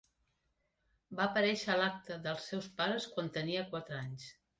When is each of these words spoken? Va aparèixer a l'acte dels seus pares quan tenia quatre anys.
Va 1.19 1.25
aparèixer 1.27 1.69
a 1.73 1.75
l'acte 1.81 2.17
dels 2.23 2.47
seus 2.53 2.71
pares 2.79 3.05
quan 3.13 3.29
tenia 3.37 3.67
quatre 3.75 4.01
anys. 4.07 4.27